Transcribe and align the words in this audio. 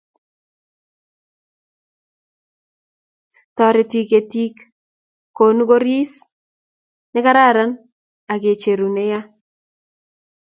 toretuu 3.55 4.05
ketik 4.09 4.55
kokonuu 5.35 5.67
koris 5.69 6.11
nekararan 7.13 7.71
akucheru 8.33 8.87
ne 8.95 9.03
ya 9.11 9.19